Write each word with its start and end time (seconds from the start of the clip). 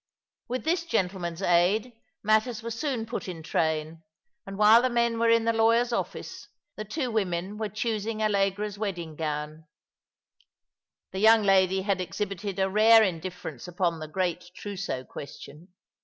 With 0.47 0.63
this 0.63 0.83
gentleman's 0.87 1.43
aid, 1.43 1.93
matters 2.23 2.63
were 2.63 2.71
soon 2.71 3.05
put 3.05 3.27
in 3.27 3.43
train, 3.43 4.01
and 4.47 4.57
while 4.57 4.81
the 4.81 4.89
men 4.89 5.19
were 5.19 5.29
in 5.29 5.45
the 5.45 5.53
lawyer's 5.53 5.91
oflBce, 5.91 6.47
the 6.75 6.85
two 6.85 7.11
women 7.11 7.55
were 7.59 7.69
choosing 7.69 8.19
Allegra's 8.23 8.79
wedding 8.79 9.15
gown. 9.15 9.67
The 11.11 11.19
young 11.19 11.43
lady 11.43 11.83
had 11.83 12.01
exhibited 12.01 12.57
a 12.57 12.67
rare 12.67 13.03
indifference 13.03 13.67
upon 13.67 13.99
the 13.99 14.07
great 14.07 14.49
trousseau 14.55 15.03
question. 15.05 15.67